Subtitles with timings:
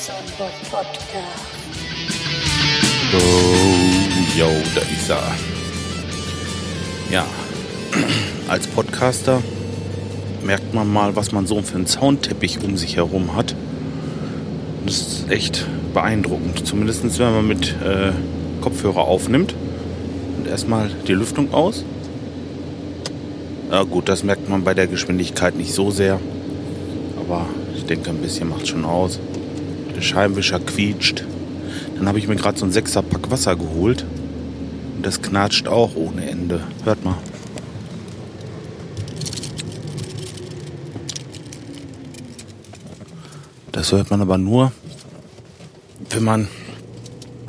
[0.00, 1.52] Soundboard Podcast.
[3.14, 5.34] Oh, yo, da ist er.
[7.10, 7.26] Ja,
[8.48, 9.42] als Podcaster
[10.44, 13.54] merkt man mal, was man so für einen Soundteppich um sich herum hat.
[14.86, 16.66] Das ist echt beeindruckend.
[16.66, 18.12] Zumindest wenn man mit äh,
[18.60, 19.54] Kopfhörer aufnimmt.
[20.38, 21.84] Und erstmal die Lüftung aus.
[23.70, 26.18] Ja gut, das merkt man bei der Geschwindigkeit nicht so sehr.
[27.20, 29.20] Aber ich denke, ein bisschen macht schon aus.
[30.02, 31.24] Der Scheibenwischer quietscht.
[31.96, 34.04] Dann habe ich mir gerade so ein Sechserpack Wasser geholt.
[34.96, 36.58] Und das knatscht auch ohne Ende.
[36.82, 37.14] Hört mal.
[43.70, 44.72] Das hört man aber nur,
[46.10, 46.48] wenn man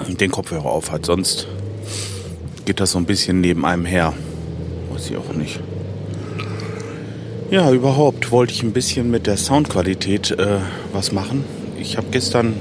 [0.08, 1.08] den Kopfhörer auf hat.
[1.08, 1.48] Sonst
[2.66, 4.14] geht das so ein bisschen neben einem her.
[4.92, 5.60] Weiß ich auch nicht.
[7.50, 10.60] Ja, überhaupt wollte ich ein bisschen mit der Soundqualität äh,
[10.92, 11.63] was machen.
[11.80, 12.54] Ich habe gestern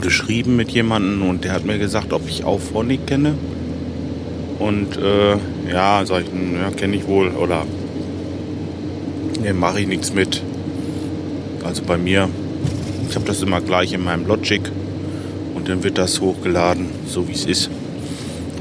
[0.00, 3.34] geschrieben mit jemandem und der hat mir gesagt, ob ich Auphonic kenne.
[4.58, 5.36] Und äh,
[5.70, 7.64] ja, sag ich, hm, ja, kenne ich wohl oder
[9.42, 10.42] ne, mache ich nichts mit.
[11.64, 12.28] Also bei mir,
[13.08, 14.62] ich habe das immer gleich in meinem Logic
[15.54, 17.70] und dann wird das hochgeladen, so wie es ist.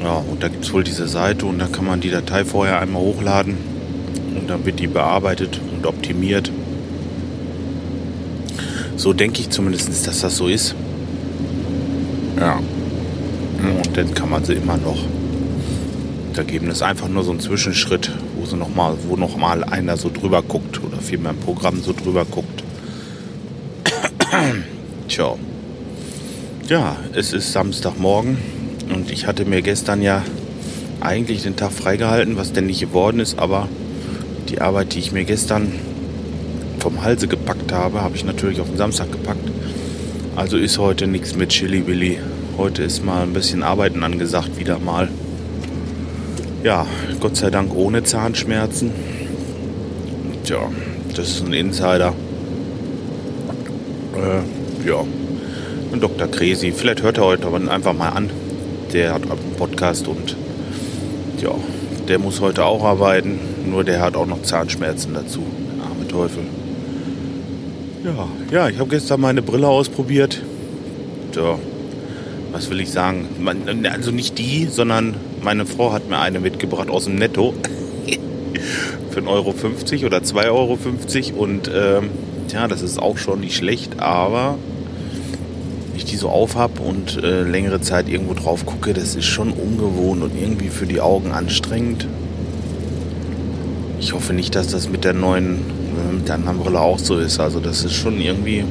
[0.02, 2.80] Ja, und da gibt es wohl diese Seite und da kann man die Datei vorher
[2.80, 3.58] einmal hochladen
[4.38, 6.52] und dann wird die bearbeitet und optimiert.
[8.95, 10.75] So denke ich zumindest, dass das so ist.
[12.39, 12.58] Ja.
[12.58, 14.97] Und dann kann man sie immer noch
[16.33, 16.67] da geben.
[16.67, 19.97] Das ist einfach nur so ein Zwischenschritt, wo sie noch mal, wo noch mal einer
[19.97, 22.63] so drüber guckt oder vielmehr ein Programm so drüber guckt.
[25.07, 25.35] Tja.
[26.67, 28.38] Ja, es ist Samstagmorgen
[28.94, 30.23] und ich hatte mir gestern ja
[31.02, 33.67] eigentlich den Tag freigehalten, was denn nicht geworden ist, aber
[34.50, 35.73] die Arbeit, die ich mir gestern
[36.84, 39.50] vom Halse gepackt habe, habe ich natürlich auf den Samstag gepackt.
[40.35, 42.19] Also ist heute nichts mit Chili Willy.
[42.57, 45.07] Heute ist mal ein bisschen Arbeiten angesagt, wieder mal.
[46.62, 46.85] Ja,
[47.22, 48.91] Gott sei Dank ohne Zahnschmerzen.
[50.44, 50.59] Tja,
[51.16, 52.13] das ist ein Insider.
[54.18, 55.06] Äh, ja,
[55.94, 56.28] und Dr.
[56.28, 56.74] Kresi.
[56.74, 58.30] Vielleicht hört er heute aber einfach mal an.
[58.91, 60.36] Der hat einen Podcast und
[61.41, 61.56] ja,
[62.09, 63.40] der muss heute auch arbeiten.
[63.66, 65.44] Nur der hat auch noch Zahnschmerzen dazu.
[65.81, 66.44] Arme Teufel.
[68.03, 70.41] Ja, ja, ich habe gestern meine Brille ausprobiert.
[71.36, 71.58] Ja,
[72.52, 73.30] was will ich sagen?
[73.90, 77.53] Also nicht die, sondern meine Frau hat mir eine mitgebracht aus dem Netto.
[79.12, 81.44] Für 1,50 Euro oder 2,50 Euro.
[81.44, 82.09] Und ähm,
[82.52, 84.58] ja, das ist auch schon nicht schlecht, aber
[85.96, 90.24] ich die so aufhab und äh, längere Zeit irgendwo drauf gucke, das ist schon ungewohnt
[90.24, 92.06] und irgendwie für die Augen anstrengend.
[94.02, 97.40] Ich hoffe nicht, dass das mit der neuen mit der anderen Brille auch so ist.
[97.40, 98.64] Also das ist schon irgendwie,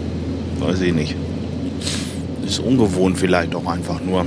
[0.60, 1.16] weiß ich nicht.
[2.46, 4.26] Ist ungewohnt vielleicht auch einfach nur.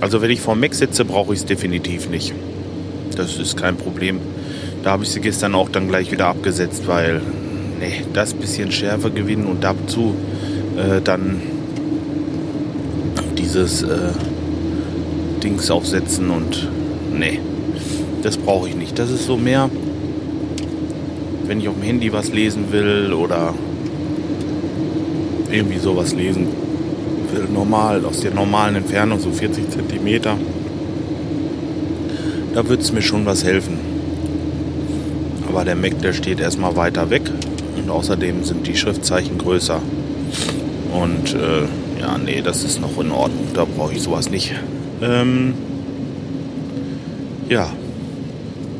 [0.00, 2.32] Also wenn ich vor Mac sitze, brauche ich es definitiv nicht.
[3.16, 4.20] Das ist kein Problem.
[4.84, 7.20] Da habe ich sie gestern auch dann gleich wieder abgesetzt, weil
[7.80, 10.14] nee, das bisschen Schärfe gewinnen und dazu
[10.76, 11.40] äh, dann
[13.36, 14.10] dieses äh,
[15.42, 16.68] Dings aufsetzen und
[17.12, 17.40] nee,
[18.22, 18.98] das brauche ich nicht.
[18.98, 19.70] Das ist so mehr
[21.48, 23.54] wenn ich auf dem Handy was lesen will oder
[25.50, 26.46] irgendwie sowas lesen
[27.32, 30.36] will, normal, aus der normalen Entfernung, so 40 Zentimeter,
[32.52, 33.78] da würde es mir schon was helfen.
[35.48, 37.22] Aber der Mac, der steht erstmal weiter weg
[37.76, 39.80] und außerdem sind die Schriftzeichen größer.
[40.92, 44.54] Und äh, ja, nee, das ist noch in Ordnung, da brauche ich sowas nicht.
[45.00, 45.54] Ähm,
[47.48, 47.68] ja,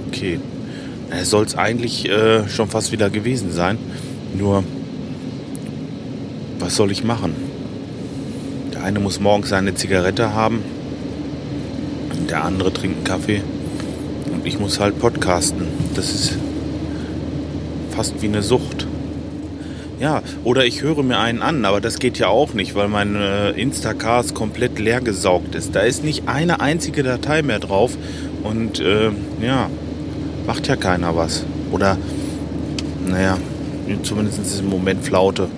[0.08, 0.38] okay.
[1.10, 3.78] Es soll es eigentlich äh, schon fast wieder gewesen sein.
[4.36, 4.64] Nur,
[6.58, 7.34] was soll ich machen?
[8.74, 10.62] Der eine muss morgens seine Zigarette haben,
[12.28, 13.42] der andere trinkt einen Kaffee
[14.33, 15.66] und ich muss halt podcasten.
[15.94, 16.36] Das ist
[17.91, 18.86] fast wie eine Sucht.
[19.98, 23.16] Ja, oder ich höre mir einen an, aber das geht ja auch nicht, weil mein
[23.16, 25.74] äh, Instacast komplett leer gesaugt ist.
[25.74, 27.97] Da ist nicht eine einzige Datei mehr drauf
[28.44, 29.10] und äh,
[29.42, 29.68] ja,
[30.48, 31.45] macht ja keiner was.
[31.71, 31.98] Oder,
[33.06, 33.36] naja,
[34.03, 35.48] zumindest ist im Moment Flaute.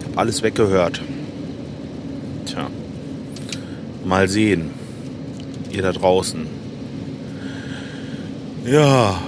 [0.00, 1.02] Ich habe alles weggehört.
[2.46, 2.68] Tja,
[4.02, 4.70] mal sehen.
[5.70, 6.46] Ihr da draußen.
[8.64, 9.20] Ja,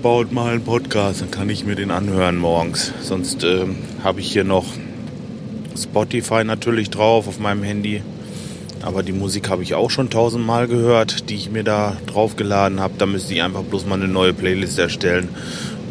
[0.00, 2.94] baut mal einen Podcast, dann kann ich mir den anhören morgens.
[3.02, 4.64] Sonst ähm, habe ich hier noch
[5.76, 8.00] Spotify natürlich drauf auf meinem Handy.
[8.82, 12.94] Aber die Musik habe ich auch schon tausendmal gehört, die ich mir da draufgeladen habe.
[12.96, 15.28] Da müsste ich einfach bloß mal eine neue Playlist erstellen.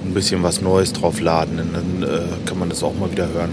[0.03, 1.57] ein bisschen was Neues drauf laden.
[1.57, 3.51] Dann äh, kann man das auch mal wieder hören.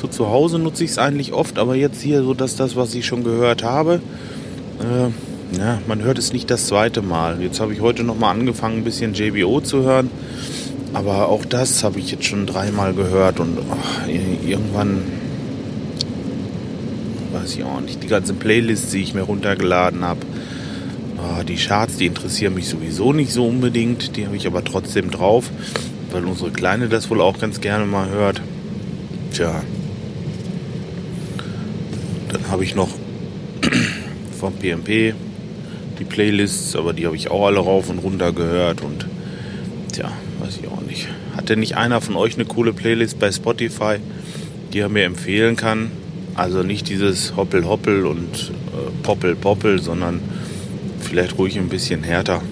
[0.00, 2.94] So zu Hause nutze ich es eigentlich oft, aber jetzt hier so, dass das, was
[2.94, 4.00] ich schon gehört habe,
[4.80, 7.42] äh, ja, man hört es nicht das zweite Mal.
[7.42, 10.10] Jetzt habe ich heute noch mal angefangen, ein bisschen JBO zu hören.
[10.94, 15.02] Aber auch das habe ich jetzt schon dreimal gehört und oh, irgendwann
[17.32, 18.02] weiß ich auch nicht.
[18.02, 20.20] Die ganzen Playlists, die ich mir runtergeladen habe,
[21.18, 24.16] oh, die Charts, die interessieren mich sowieso nicht so unbedingt.
[24.16, 25.50] Die habe ich aber trotzdem drauf,
[26.10, 28.40] weil unsere Kleine das wohl auch ganz gerne mal hört.
[29.32, 29.62] Tja.
[32.32, 32.90] Dann habe ich noch
[34.38, 35.14] vom PMP
[35.98, 39.06] die Playlists, aber die habe ich auch alle rauf und runter gehört und
[39.92, 41.08] tja, weiß ich auch nicht.
[41.36, 43.96] Hat denn nicht einer von euch eine coole Playlist bei Spotify,
[44.72, 45.90] die er mir empfehlen kann?
[46.38, 50.20] Also nicht dieses Hoppel Hoppel und äh, Poppel Poppel, sondern
[51.00, 52.42] vielleicht ruhig ein bisschen härter.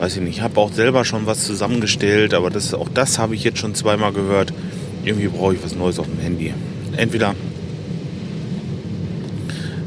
[0.00, 0.38] Weiß ich nicht.
[0.38, 3.76] Ich habe auch selber schon was zusammengestellt, aber das, auch das habe ich jetzt schon
[3.76, 4.52] zweimal gehört.
[5.04, 6.52] Irgendwie brauche ich was Neues auf dem Handy.
[6.96, 7.36] Entweder,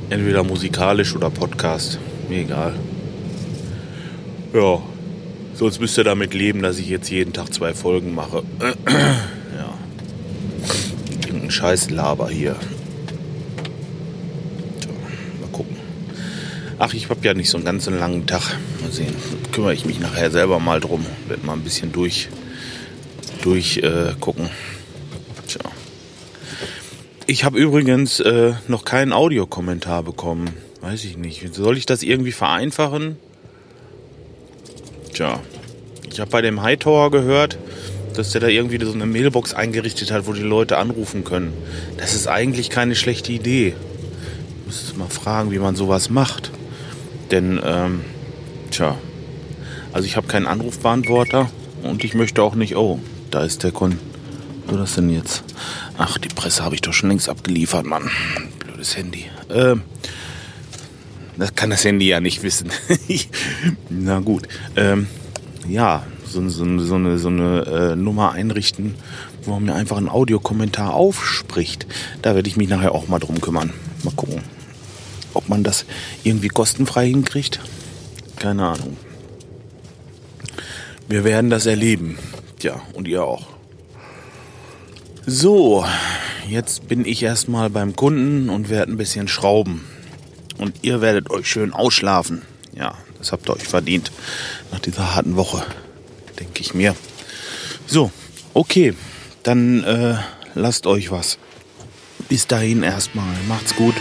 [0.10, 2.00] entweder musikalisch oder Podcast.
[2.30, 2.76] Mir egal.
[4.54, 4.82] Ja,
[5.56, 8.44] sonst müsst ihr damit leben, dass ich jetzt jeden Tag zwei Folgen mache.
[8.88, 9.74] ja.
[11.28, 12.56] Irgendein Scheiß Laber hier.
[16.84, 18.42] Ach, ich habe ja nicht so einen ganz langen Tag.
[18.82, 19.14] Mal sehen.
[19.44, 21.06] Da kümmere ich mich nachher selber mal drum.
[21.28, 22.28] Werde mal ein bisschen durch,
[23.44, 24.50] durch äh, gucken.
[25.48, 25.62] Tja.
[27.28, 30.56] Ich habe übrigens äh, noch keinen Audiokommentar bekommen.
[30.82, 31.54] Weiß ich nicht.
[31.54, 33.18] Soll ich das irgendwie vereinfachen?
[35.14, 35.40] Tja.
[36.12, 37.60] Ich habe bei dem Hightower gehört,
[38.16, 41.54] dass der da irgendwie so eine Mailbox eingerichtet hat, wo die Leute anrufen können.
[41.98, 43.76] Das ist eigentlich keine schlechte Idee.
[44.62, 46.50] Ich müsste mal fragen, wie man sowas macht.
[47.32, 48.02] Denn, ähm,
[48.72, 48.98] tja,
[49.94, 51.50] also ich habe keinen Anrufbeantworter
[51.84, 53.00] und ich möchte auch nicht, oh,
[53.32, 53.98] da ist der Kunde.
[54.68, 55.44] Wo das denn jetzt?
[55.98, 58.10] Ach, die Presse habe ich doch schon längst abgeliefert, Mann.
[58.60, 59.26] Blödes Handy.
[59.50, 59.82] Ähm,
[61.38, 62.70] das kann das Handy ja nicht wissen.
[63.90, 64.48] Na gut.
[64.76, 65.08] Ähm,
[65.68, 68.96] ja, so, so, so eine, so eine äh, Nummer einrichten,
[69.44, 71.88] wo man mir einfach einen Audiokommentar aufspricht.
[72.22, 73.74] Da werde ich mich nachher auch mal drum kümmern.
[74.04, 74.42] Mal gucken.
[75.34, 75.86] Ob man das
[76.24, 77.60] irgendwie kostenfrei hinkriegt,
[78.38, 78.98] keine Ahnung.
[81.08, 82.18] Wir werden das erleben.
[82.62, 83.48] Ja, und ihr auch.
[85.26, 85.86] So,
[86.48, 89.86] jetzt bin ich erstmal beim Kunden und werde ein bisschen schrauben.
[90.58, 92.44] Und ihr werdet euch schön ausschlafen.
[92.74, 94.12] Ja, das habt ihr euch verdient.
[94.72, 95.64] Nach dieser harten Woche,
[96.40, 96.96] denke ich mir.
[97.88, 98.12] So,
[98.54, 98.94] okay.
[99.44, 100.16] Dann äh,
[100.54, 101.38] lasst euch was.
[102.30, 103.36] Bis dahin erstmal.
[103.48, 103.96] Macht's gut.